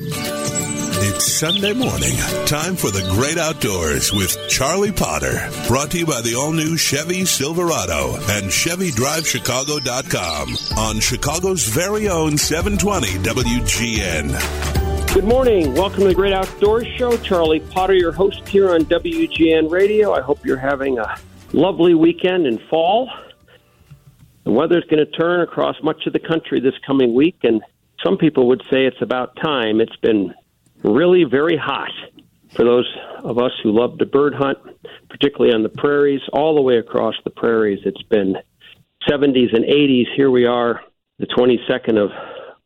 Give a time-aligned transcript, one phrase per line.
[0.00, 2.14] It's Sunday morning.
[2.46, 5.50] Time for the great outdoors with Charlie Potter.
[5.66, 12.38] Brought to you by the all new Chevy Silverado and ChevyDriveChicago.com on Chicago's very own
[12.38, 15.14] 720 WGN.
[15.14, 15.74] Good morning.
[15.74, 17.16] Welcome to the Great Outdoors Show.
[17.16, 20.12] Charlie Potter, your host here on WGN Radio.
[20.12, 21.18] I hope you're having a
[21.52, 23.10] lovely weekend in fall.
[24.44, 27.60] The weather's going to turn across much of the country this coming week, and
[28.04, 29.80] some people would say it's about time.
[29.80, 30.34] It's been
[30.82, 31.90] really very hot
[32.54, 32.88] for those
[33.24, 34.58] of us who love to bird hunt,
[35.10, 37.80] particularly on the prairies, all the way across the prairies.
[37.84, 38.36] It's been
[39.08, 40.06] 70s and 80s.
[40.16, 40.80] Here we are,
[41.18, 42.10] the 22nd of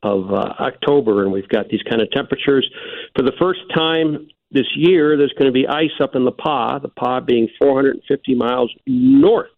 [0.03, 2.69] of uh, October, and we've got these kind of temperatures.
[3.14, 6.83] For the first time this year, there's going to be ice up in the Pas,
[6.83, 9.51] the Pas being 450 miles north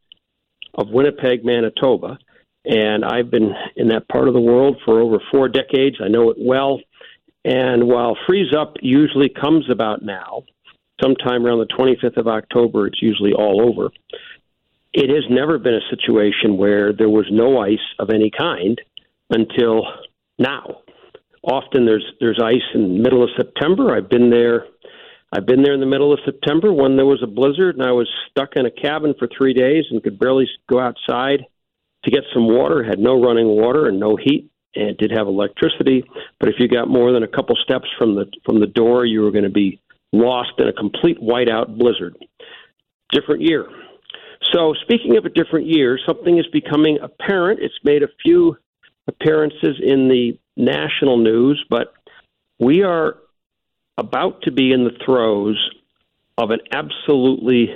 [0.75, 2.19] of Winnipeg, Manitoba.
[2.65, 5.97] And I've been in that part of the world for over four decades.
[6.03, 6.81] I know it well.
[7.45, 10.45] And while freeze up usually comes about now,
[11.03, 13.91] sometime around the 25th of October, it's usually all over.
[14.95, 18.81] It has never been a situation where there was no ice of any kind
[19.28, 19.87] until
[20.39, 20.78] now.
[21.43, 23.95] Often there's there's ice in the middle of September.
[23.95, 24.67] I've been there
[25.33, 27.91] I've been there in the middle of September when there was a blizzard and I
[27.91, 31.45] was stuck in a cabin for 3 days and could barely go outside
[32.05, 35.27] to get some water, had no running water and no heat and it did have
[35.27, 36.05] electricity.
[36.41, 39.22] But if you got more than a couple steps from the from the door, you
[39.22, 39.80] were going to be
[40.12, 42.16] lost in a complete whiteout blizzard.
[43.10, 43.66] Different year.
[44.52, 47.60] So speaking of a different year, something is becoming apparent.
[47.60, 48.56] It's made a few
[49.06, 51.94] appearances in the national news, but
[52.58, 53.16] we are
[53.98, 55.58] about to be in the throes
[56.36, 57.69] of an absolutely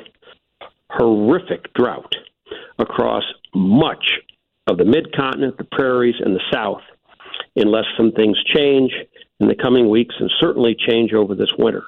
[0.91, 2.15] horrific drought
[2.79, 4.05] across much
[4.67, 6.83] of the mid continent, the prairies, and the south,
[7.57, 8.93] unless some things change
[9.41, 11.85] in the coming weeks and certainly change over this winter.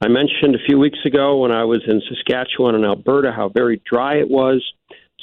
[0.00, 3.80] I mentioned a few weeks ago when I was in Saskatchewan and Alberta how very
[3.88, 4.62] dry it was,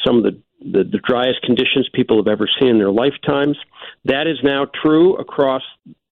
[0.05, 3.57] some of the, the, the driest conditions people have ever seen in their lifetimes.
[4.05, 5.63] That is now true across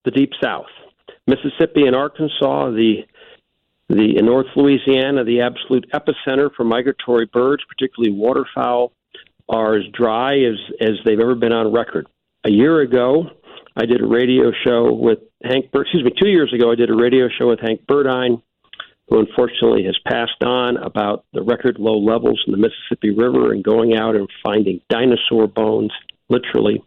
[0.03, 0.65] the deep south.
[1.27, 3.05] Mississippi and Arkansas, the
[3.87, 8.91] the in North Louisiana, the absolute epicenter for migratory birds, particularly waterfowl,
[9.49, 12.07] are as dry as as they've ever been on record.
[12.45, 13.29] A year ago,
[13.75, 15.65] I did a radio show with Hank.
[15.73, 18.41] Excuse me, two years ago, I did a radio show with Hank Burdine,
[19.09, 23.63] who unfortunately has passed on about the record low levels in the Mississippi River and
[23.63, 25.91] going out and finding dinosaur bones,
[26.29, 26.81] literally,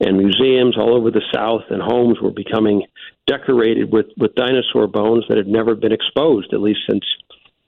[0.00, 2.82] and museums all over the South and homes were becoming
[3.26, 7.04] decorated with with dinosaur bones that had never been exposed, at least since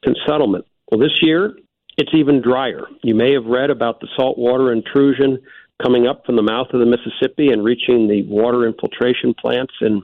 [0.05, 0.65] since settlement.
[0.91, 1.57] Well, this year
[1.99, 2.87] it's even drier.
[3.03, 5.41] You may have read about the saltwater intrusion
[5.83, 10.03] coming up from the mouth of the Mississippi and reaching the water infiltration plants in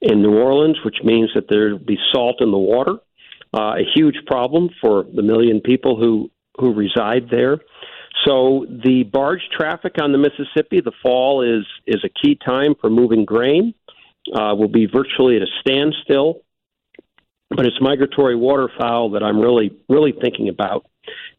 [0.00, 2.98] in New Orleans, which means that there'll be salt in the water.
[3.52, 7.58] Uh, a huge problem for the million people who who reside there.
[8.24, 12.90] So the barge traffic on the Mississippi, the fall is is a key time for
[12.90, 13.74] moving grain.
[14.32, 16.42] Uh, will be virtually at a standstill.
[17.50, 20.86] But it's migratory waterfowl that I'm really really thinking about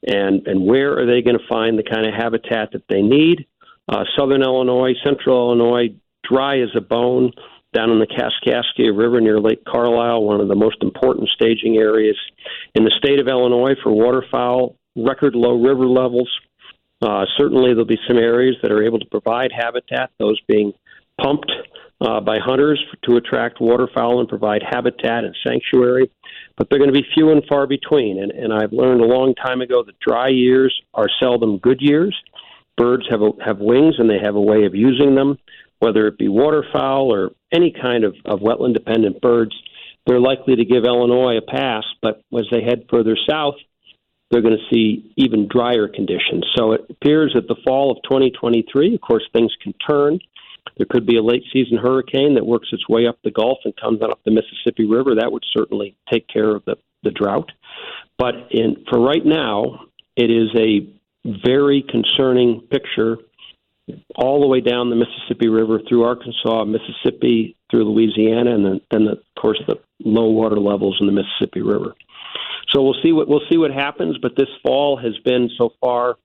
[0.05, 3.45] and and where are they going to find the kind of habitat that they need?
[3.87, 7.31] Uh, Southern Illinois, Central Illinois, dry as a bone.
[7.71, 12.17] Down in the Kaskaskia River near Lake Carlyle, one of the most important staging areas
[12.73, 14.75] in the state of Illinois for waterfowl.
[14.95, 16.29] Record low river levels.
[16.99, 20.09] Uh, certainly, there'll be some areas that are able to provide habitat.
[20.17, 20.73] Those being
[21.21, 21.51] pumped
[22.01, 26.09] uh, by hunters to attract waterfowl and provide habitat and sanctuary
[26.59, 28.21] but they're going to be few and far between.
[28.21, 32.15] And, and I've learned a long time ago that dry years are seldom good years.
[32.75, 35.39] Birds have a, have wings and they have a way of using them,
[35.79, 39.55] whether it be waterfowl or any kind of, of wetland dependent birds.
[40.05, 43.55] They're likely to give Illinois a pass, but as they head further south,
[44.29, 46.45] they're going to see even drier conditions.
[46.57, 50.19] So it appears that the fall of 2023, of course, things can turn.
[50.77, 53.75] There could be a late season hurricane that works its way up the Gulf and
[53.75, 55.15] comes up the Mississippi River.
[55.15, 57.51] That would certainly take care of the, the drought.
[58.17, 59.85] But in, for right now,
[60.15, 60.87] it is a
[61.43, 63.17] very concerning picture
[64.15, 69.05] all the way down the Mississippi River through Arkansas, Mississippi, through Louisiana, and then, then
[69.05, 71.95] the, of course the low water levels in the Mississippi River.
[72.69, 74.17] So we'll see what we'll see what happens.
[74.21, 76.17] But this fall has been so far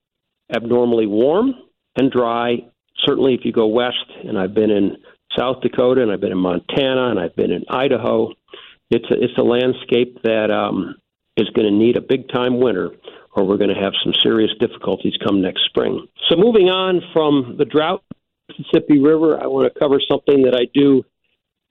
[0.53, 1.55] abnormally warm
[1.95, 2.67] and dry
[3.03, 4.97] certainly if you go west, and I've been in
[5.37, 8.33] South Dakota, and I've been in Montana, and I've been in Idaho,
[8.89, 10.95] it's a, it's a landscape that um,
[11.37, 12.91] is going to need a big time winter,
[13.35, 16.07] or we're going to have some serious difficulties come next spring.
[16.29, 18.03] So moving on from the drought,
[18.47, 21.03] Mississippi River, I want to cover something that I do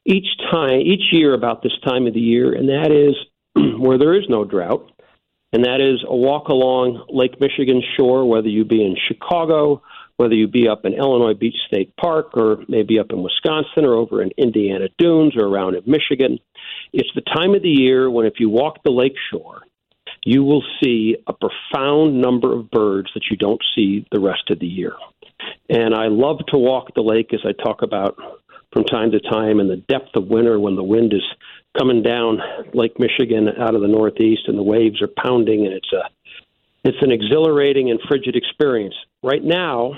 [0.05, 3.15] each time, each year about this time of the year, and that is
[3.79, 4.91] where there is no drought,
[5.53, 9.83] and that is a walk along Lake Michigan shore, whether you be in Chicago,
[10.17, 13.95] whether you be up in Illinois Beach State Park, or maybe up in Wisconsin, or
[13.95, 16.39] over in Indiana Dunes, or around in Michigan.
[16.93, 19.63] It's the time of the year when if you walk the lake shore,
[20.25, 24.59] you will see a profound number of birds that you don't see the rest of
[24.59, 24.95] the year.
[25.69, 28.17] And I love to walk the lake as I talk about
[28.73, 31.23] from time to time in the depth of winter when the wind is
[31.79, 32.39] coming down
[32.73, 36.09] Lake Michigan out of the northeast and the waves are pounding and it's a
[36.85, 38.95] it's an exhilarating and frigid experience.
[39.23, 39.95] Right now,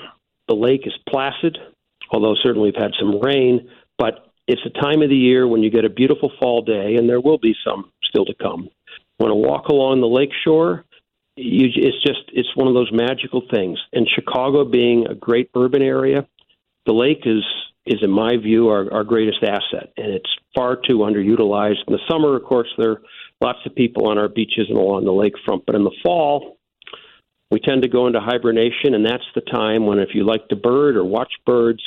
[0.47, 1.57] the lake is placid,
[2.11, 5.69] although certainly we've had some rain, but it's a time of the year when you
[5.69, 8.69] get a beautiful fall day, and there will be some still to come.
[9.17, 10.85] When to walk along the lake shore?
[11.35, 13.77] You, it's just it's one of those magical things.
[13.93, 16.25] And Chicago being a great urban area,
[16.85, 17.43] the lake is
[17.85, 21.87] is in my view our, our greatest asset, and it's far too underutilized.
[21.87, 23.01] In the summer, of course, there are
[23.41, 26.56] lots of people on our beaches and along the lakefront, but in the fall,
[27.49, 30.55] we tend to go into hibernation, and that's the time when, if you like to
[30.55, 31.81] bird or watch birds,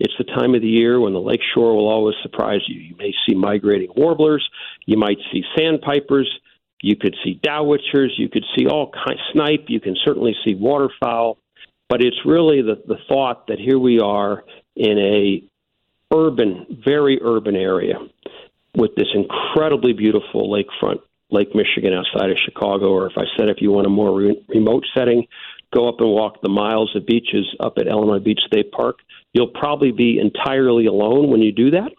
[0.00, 2.80] it's the time of the year when the lakeshore will always surprise you.
[2.80, 4.48] You may see migrating warblers,
[4.86, 6.28] you might see sandpipers,
[6.82, 11.36] you could see dowitchers, you could see all kinds snipe, you can certainly see waterfowl,
[11.88, 14.42] but it's really the the thought that here we are
[14.74, 15.42] in a
[16.12, 17.94] urban, very urban area
[18.74, 21.00] with this incredibly beautiful lakefront,
[21.32, 24.44] Lake Michigan outside of Chicago, or if I said if you want a more re-
[24.48, 25.26] remote setting,
[25.74, 28.98] go up and walk the miles of beaches up at Illinois Beach State Park.
[29.32, 31.92] You'll probably be entirely alone when you do that,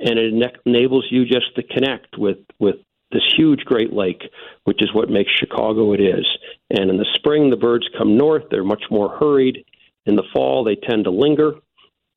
[0.00, 0.32] and it
[0.66, 2.76] enables you just to connect with with
[3.10, 4.22] this huge Great Lake,
[4.64, 6.26] which is what makes Chicago it is.
[6.70, 9.64] And in the spring, the birds come north; they're much more hurried.
[10.06, 11.54] In the fall, they tend to linger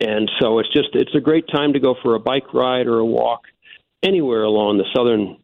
[0.01, 2.98] and so it's just it's a great time to go for a bike ride or
[2.98, 3.42] a walk
[4.04, 5.38] anywhere along the southern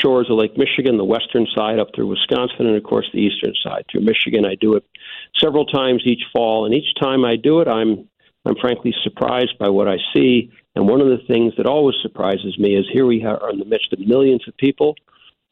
[0.00, 3.54] shores of Lake Michigan, the western side up through Wisconsin, and of course the eastern
[3.62, 4.44] side through Michigan.
[4.44, 4.84] I do it
[5.38, 8.08] several times each fall, and each time I do it, I'm
[8.44, 10.50] I'm frankly surprised by what I see.
[10.74, 13.64] And one of the things that always surprises me is here we are in the
[13.64, 14.96] midst of millions of people,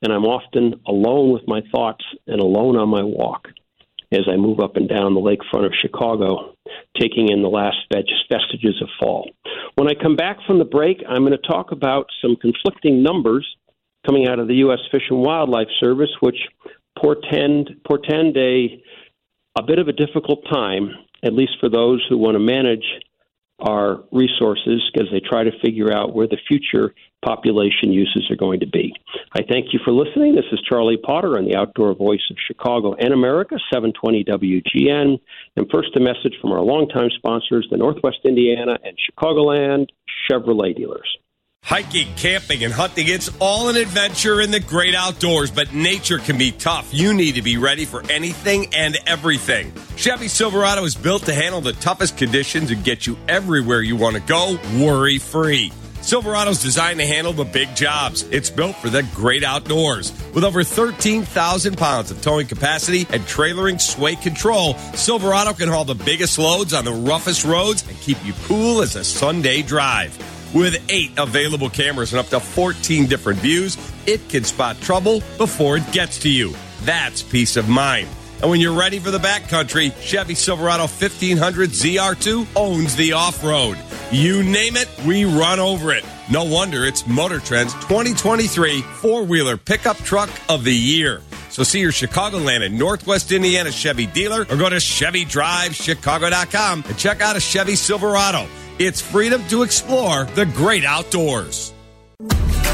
[0.03, 3.49] and I'm often alone with my thoughts and alone on my walk
[4.13, 6.55] as I move up and down the lakefront of Chicago,
[6.99, 9.31] taking in the last vestiges of fall.
[9.77, 13.47] When I come back from the break, I'm going to talk about some conflicting numbers
[14.07, 14.81] coming out of the U.S.
[14.91, 16.39] Fish and Wildlife Service, which
[16.99, 18.83] portend portend a
[19.59, 20.91] a bit of a difficult time,
[21.25, 22.85] at least for those who want to manage
[23.61, 28.61] our resources as they try to figure out where the future population uses are going
[28.61, 28.95] to be.
[29.35, 30.35] I thank you for listening.
[30.35, 35.21] This is Charlie Potter on the Outdoor Voice of Chicago and America, 720 WGN.
[35.57, 39.89] And first, a message from our longtime sponsors, the Northwest Indiana and Chicagoland
[40.31, 41.19] Chevrolet dealers.
[41.71, 46.37] Hiking, camping, and hunting, it's all an adventure in the great outdoors, but nature can
[46.37, 46.89] be tough.
[46.93, 49.73] You need to be ready for anything and everything.
[49.95, 54.17] Chevy Silverado is built to handle the toughest conditions and get you everywhere you want
[54.17, 55.71] to go worry free.
[56.01, 58.23] Silverado's designed to handle the big jobs.
[58.33, 60.13] It's built for the great outdoors.
[60.35, 65.95] With over 13,000 pounds of towing capacity and trailering sway control, Silverado can haul the
[65.95, 70.19] biggest loads on the roughest roads and keep you cool as a Sunday drive.
[70.53, 75.77] With eight available cameras and up to 14 different views, it can spot trouble before
[75.77, 76.53] it gets to you.
[76.83, 78.09] That's peace of mind.
[78.43, 83.79] And when you're ready for the backcountry, Chevy Silverado 1500 ZR2 owns the off road.
[84.11, 86.05] You name it, we run over it.
[86.31, 91.23] No wonder it's Motor Trend's 2023 four wheeler pickup truck of the year.
[91.51, 97.21] So see your Chicagoland and Northwest Indiana Chevy dealer or go to ChevyDriveChicago.com and check
[97.21, 98.49] out a Chevy Silverado.
[98.83, 101.75] It's freedom to explore the great outdoors.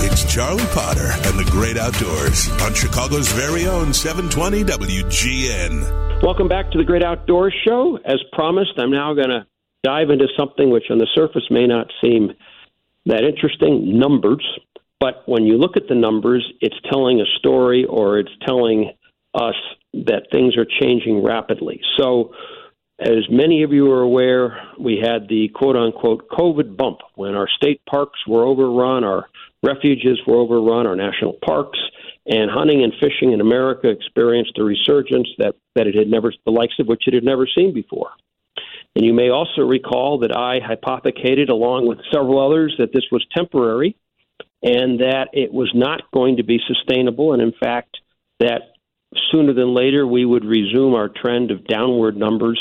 [0.06, 6.22] It's Charlie Potter and the Great Outdoors on Chicago's very own 720 WGN.
[6.22, 7.98] Welcome back to the Great Outdoors Show.
[8.04, 9.48] As promised, I'm now going to
[9.82, 12.30] dive into something which on the surface may not seem
[13.06, 14.46] that interesting numbers.
[15.00, 18.92] But when you look at the numbers, it's telling a story or it's telling
[19.34, 19.56] us
[19.92, 21.80] that things are changing rapidly.
[21.98, 22.32] So,
[22.98, 27.48] as many of you are aware, we had the quote unquote COVID bump when our
[27.48, 29.28] state parks were overrun, our
[29.62, 31.78] refuges were overrun, our national parks,
[32.26, 36.50] and hunting and fishing in America experienced a resurgence that, that it had never, the
[36.50, 38.10] likes of which it had never seen before.
[38.94, 43.24] And you may also recall that I hypothecated, along with several others, that this was
[43.36, 43.94] temporary
[44.62, 47.34] and that it was not going to be sustainable.
[47.34, 47.98] And in fact,
[48.40, 48.72] that
[49.30, 52.60] sooner than later we would resume our trend of downward numbers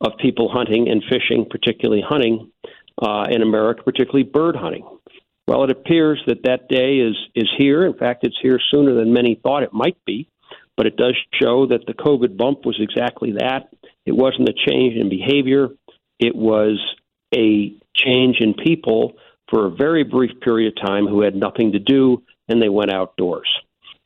[0.00, 2.50] of people hunting and fishing, particularly hunting
[3.02, 4.86] uh, in America, particularly bird hunting.
[5.46, 7.86] Well, it appears that that day is is here.
[7.86, 10.28] In fact, it's here sooner than many thought it might be.
[10.76, 13.68] But it does show that the COVID bump was exactly that.
[14.04, 15.68] It wasn't a change in behavior.
[16.18, 16.78] It was
[17.34, 19.14] a change in people
[19.48, 22.92] for a very brief period of time who had nothing to do and they went
[22.92, 23.48] outdoors.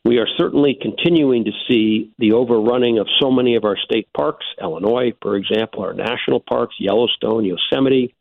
[0.04, 4.47] We are certainly continuing to see the overrunning of so many of our state parks,
[4.61, 8.14] Illinois, for example, our national parks, Yellowstone, Yosemite,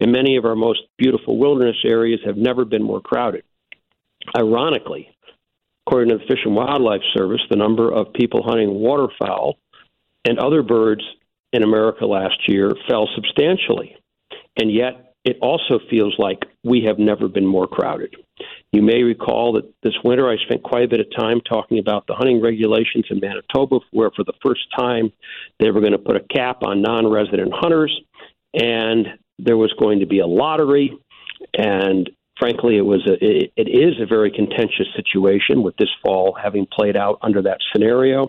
[0.00, 3.42] and many of our most beautiful wilderness areas have never been more crowded.
[4.36, 5.10] Ironically,
[5.86, 9.58] according to the Fish and Wildlife Service, the number of people hunting waterfowl
[10.24, 11.02] and other birds
[11.52, 13.96] in America last year fell substantially.
[14.56, 18.14] And yet, it also feels like we have never been more crowded.
[18.74, 22.08] You may recall that this winter I spent quite a bit of time talking about
[22.08, 25.12] the hunting regulations in Manitoba, where for the first time
[25.60, 27.96] they were going to put a cap on non resident hunters,
[28.52, 29.06] and
[29.38, 30.92] there was going to be a lottery.
[31.56, 36.36] And frankly, it was a, it, it is a very contentious situation with this fall
[36.42, 38.26] having played out under that scenario.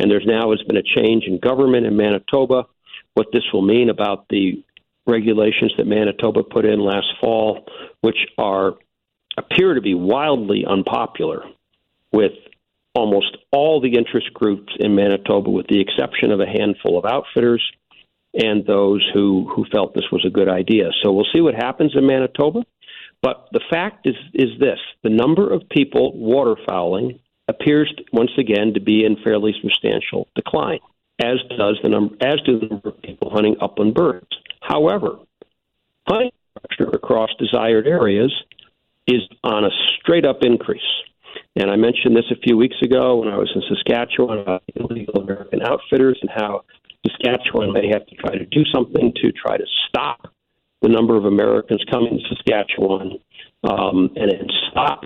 [0.00, 2.66] And there's now has been a change in government in Manitoba.
[3.14, 4.64] What this will mean about the
[5.06, 7.64] regulations that Manitoba put in last fall,
[8.00, 8.74] which are
[9.36, 11.44] appear to be wildly unpopular
[12.12, 12.32] with
[12.94, 17.62] almost all the interest groups in Manitoba, with the exception of a handful of outfitters
[18.34, 20.90] and those who, who felt this was a good idea.
[21.02, 22.64] So we'll see what happens in Manitoba.
[23.22, 28.80] But the fact is, is this the number of people waterfowling appears once again to
[28.80, 30.80] be in fairly substantial decline,
[31.22, 34.26] as does the number as do the number of people hunting upland birds.
[34.60, 35.18] However,
[36.06, 36.32] hunting
[36.92, 38.32] across desired areas
[39.06, 40.82] is on a straight up increase.
[41.56, 45.22] And I mentioned this a few weeks ago when I was in Saskatchewan about illegal
[45.22, 46.64] American outfitters and how
[47.06, 50.32] Saskatchewan may have to try to do something to try to stop
[50.82, 53.18] the number of Americans coming to Saskatchewan
[53.64, 55.02] um, and, and stop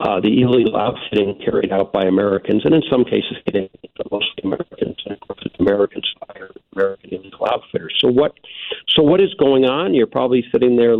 [0.00, 3.68] uh, the illegal outfitting carried out by Americans, and in some cases, getting
[4.12, 6.06] mostly Americans, and of course, it's Americans
[6.72, 7.94] American illegal outfitters.
[7.98, 8.32] So what?
[8.94, 9.94] So what is going on?
[9.94, 10.94] You're probably sitting there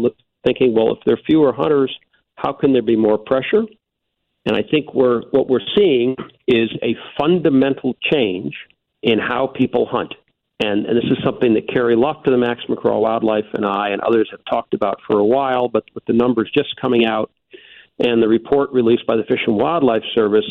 [0.45, 1.97] thinking, well, if there are fewer hunters,
[2.39, 3.65] how can there be more pressure?
[4.47, 6.15] And I think we're what we're seeing
[6.47, 8.55] is a fundamental change
[9.03, 10.15] in how people hunt.
[10.61, 13.91] And, and this is something that Kerry Luft of the Max McGraw Wildlife and I
[13.91, 17.31] and others have talked about for a while, but with the numbers just coming out
[17.99, 20.49] and the report released by the Fish and Wildlife Service,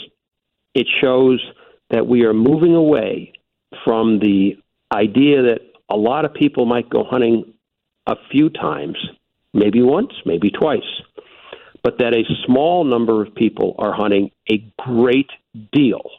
[0.74, 1.42] it shows
[1.90, 3.34] that we are moving away
[3.84, 4.58] from the
[4.94, 7.54] idea that a lot of people might go hunting
[8.06, 8.98] a few times,
[9.54, 10.82] maybe once, maybe twice,
[11.84, 15.30] but that a small number of people are hunting a great
[15.72, 16.10] deal.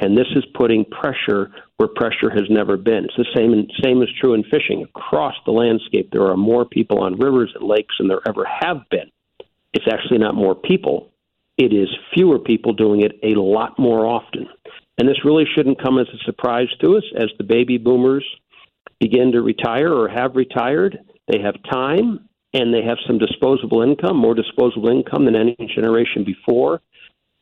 [0.00, 3.06] And this is putting pressure where pressure has never been.
[3.06, 3.66] It's the same.
[3.82, 6.10] Same is true in fishing across the landscape.
[6.12, 9.10] There are more people on rivers and lakes than there ever have been.
[9.72, 11.10] It's actually not more people.
[11.56, 14.48] It is fewer people doing it a lot more often.
[14.98, 18.24] And this really shouldn't come as a surprise to us as the baby boomers
[19.00, 20.98] begin to retire or have retired.
[21.26, 26.24] They have time and they have some disposable income, more disposable income than any generation
[26.24, 26.80] before.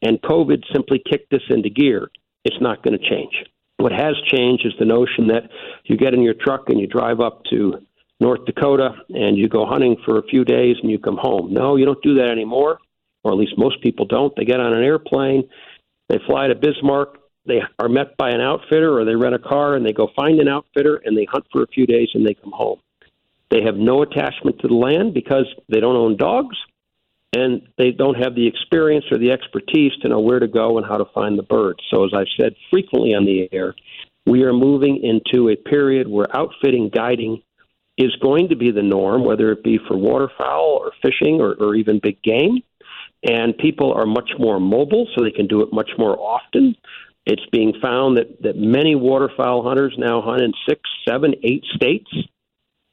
[0.02, 2.10] And COVID simply kicked this into gear.
[2.44, 3.44] It's not going to change.
[3.78, 5.50] What has changed is the notion that
[5.84, 7.86] you get in your truck and you drive up to
[8.20, 11.52] North Dakota and you go hunting for a few days and you come home.
[11.52, 12.78] No, you don't do that anymore,
[13.22, 14.34] or at least most people don't.
[14.36, 15.48] They get on an airplane,
[16.08, 19.76] they fly to Bismarck, they are met by an outfitter, or they rent a car
[19.76, 22.34] and they go find an outfitter and they hunt for a few days and they
[22.34, 22.80] come home.
[23.50, 26.56] They have no attachment to the land because they don't own dogs
[27.36, 30.86] and they don't have the experience or the expertise to know where to go and
[30.86, 31.80] how to find the birds.
[31.90, 33.74] So, as I've said frequently on the air,
[34.26, 37.42] we are moving into a period where outfitting guiding
[37.98, 41.74] is going to be the norm, whether it be for waterfowl or fishing or, or
[41.74, 42.62] even big game.
[43.28, 46.76] And people are much more mobile, so they can do it much more often.
[47.24, 52.10] It's being found that, that many waterfowl hunters now hunt in six, seven, eight states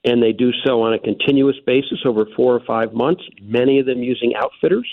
[0.03, 3.85] and they do so on a continuous basis over four or five months, many of
[3.85, 4.87] them using outfitters.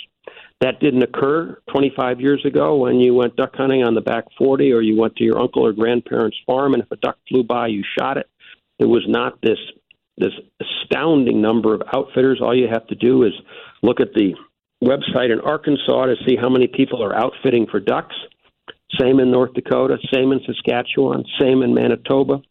[0.61, 4.73] That didn't occur 25 years ago when you went duck hunting on the back 40
[4.73, 7.69] or you went to your uncle or grandparents' farm and if a duck flew by,
[7.69, 8.29] you shot it.
[8.79, 9.59] There was not this
[10.19, 12.40] this astounding number of outfitters.
[12.43, 13.33] All you have to do is
[13.83, 14.35] look at the
[14.85, 18.14] website in Arkansas to see how many people are outfitting for ducks.
[19.00, 22.43] Same in North Dakota, same in Saskatchewan, same in Manitoba.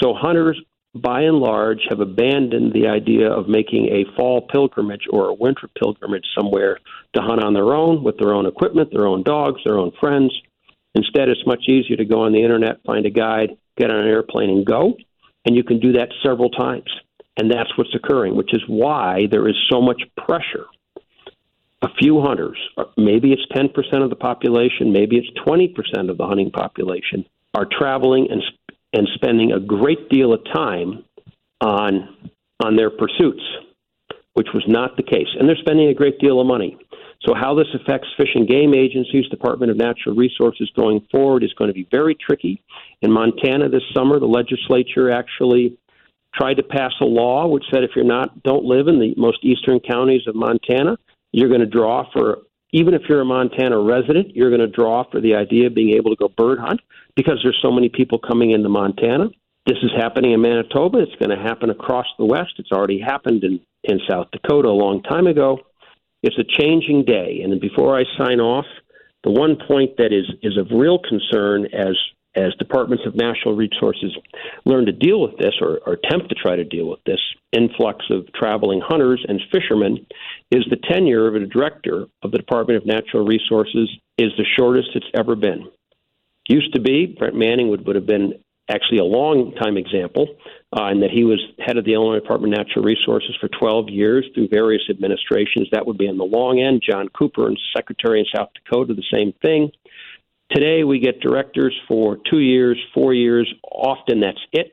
[0.00, 0.58] So hunters
[0.94, 5.68] by and large, have abandoned the idea of making a fall pilgrimage or a winter
[5.80, 6.78] pilgrimage somewhere
[7.14, 10.32] to hunt on their own with their own equipment, their own dogs, their own friends.
[10.94, 14.08] Instead, it's much easier to go on the internet, find a guide, get on an
[14.08, 14.94] airplane, and go.
[15.44, 16.90] And you can do that several times.
[17.36, 20.66] And that's what's occurring, which is why there is so much pressure
[21.82, 26.26] a few hunters, uh, maybe it's 10% of the population, maybe it's 20% of the
[26.26, 28.42] hunting population, are traveling and,
[28.92, 31.04] and spending a great deal of time
[31.60, 32.30] on,
[32.64, 33.42] on their pursuits,
[34.34, 35.28] which was not the case.
[35.38, 36.76] And they're spending a great deal of money.
[37.26, 41.52] So, how this affects Fish and Game Agencies, Department of Natural Resources going forward is
[41.52, 42.62] going to be very tricky.
[43.02, 45.76] In Montana this summer, the legislature actually
[46.34, 49.44] tried to pass a law which said if you're not don't live in the most
[49.44, 50.96] eastern counties of Montana,
[51.32, 52.38] you're going to draw for
[52.72, 55.96] even if you're a Montana resident, you're going to draw for the idea of being
[55.96, 56.80] able to go bird hunt
[57.16, 59.28] because there's so many people coming into Montana.
[59.66, 60.98] This is happening in Manitoba.
[60.98, 62.52] It's going to happen across the West.
[62.58, 65.58] It's already happened in, in South Dakota a long time ago.
[66.22, 67.40] It's a changing day.
[67.42, 68.66] And before I sign off,
[69.24, 71.96] the one point that is, is of real concern as
[72.34, 74.16] as departments of natural resources
[74.64, 77.20] learn to deal with this or, or, attempt to try to deal with this
[77.52, 80.06] influx of traveling hunters and fishermen
[80.50, 84.90] is the tenure of a director of the Department of Natural Resources is the shortest
[84.94, 85.66] it's ever been.
[86.48, 88.34] Used to be, Brent Manning would, would have been
[88.70, 90.28] actually a long time example,
[90.76, 93.88] uh, in that he was head of the Illinois Department of Natural Resources for 12
[93.88, 95.68] years through various administrations.
[95.72, 96.82] That would be on the long end.
[96.88, 99.72] John Cooper and Secretary in South Dakota, the same thing.
[100.50, 103.52] Today, we get directors for two years, four years.
[103.70, 104.72] Often that's it.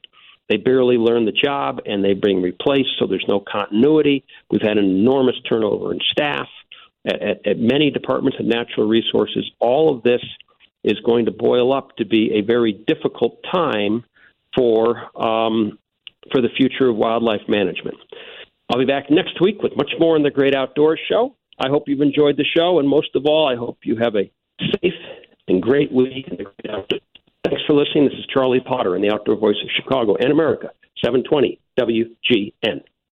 [0.49, 4.23] They barely learn the job and they bring replaced, so there's no continuity.
[4.49, 6.47] We've had an enormous turnover in staff
[7.05, 9.49] at, at, at many departments of natural resources.
[9.59, 10.21] All of this
[10.83, 14.05] is going to boil up to be a very difficult time
[14.55, 15.77] for um,
[16.31, 17.97] for the future of wildlife management.
[18.69, 21.35] I'll be back next week with much more on the Great Outdoors Show.
[21.59, 24.29] I hope you've enjoyed the show, and most of all, I hope you have a
[24.59, 24.93] safe
[25.47, 26.27] and great week.
[26.27, 26.45] And
[27.43, 28.05] thanks for listening.
[28.05, 30.71] This is Charlie Potter in the Outdoor Voice of Chicago and America,
[31.03, 32.83] 720 WGN.